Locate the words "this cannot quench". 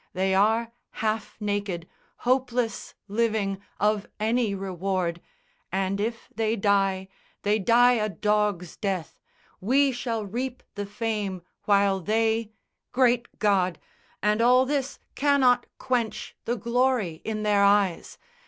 14.65-16.35